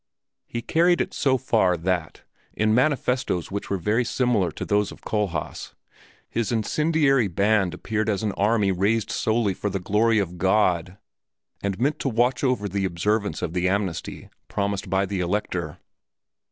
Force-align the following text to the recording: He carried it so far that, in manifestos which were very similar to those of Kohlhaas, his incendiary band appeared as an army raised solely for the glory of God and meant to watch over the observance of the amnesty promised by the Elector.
He 0.47 0.63
carried 0.63 0.99
it 0.99 1.13
so 1.13 1.37
far 1.37 1.77
that, 1.77 2.23
in 2.55 2.73
manifestos 2.73 3.51
which 3.51 3.69
were 3.69 3.77
very 3.77 4.03
similar 4.03 4.49
to 4.51 4.65
those 4.65 4.91
of 4.91 5.01
Kohlhaas, 5.01 5.75
his 6.27 6.51
incendiary 6.51 7.27
band 7.27 7.75
appeared 7.75 8.09
as 8.09 8.23
an 8.23 8.31
army 8.31 8.71
raised 8.71 9.11
solely 9.11 9.53
for 9.53 9.69
the 9.69 9.79
glory 9.79 10.17
of 10.17 10.39
God 10.39 10.97
and 11.61 11.79
meant 11.79 11.99
to 11.99 12.09
watch 12.09 12.43
over 12.43 12.67
the 12.67 12.83
observance 12.83 13.43
of 13.43 13.53
the 13.53 13.69
amnesty 13.69 14.31
promised 14.47 14.89
by 14.89 15.05
the 15.05 15.19
Elector. 15.19 15.77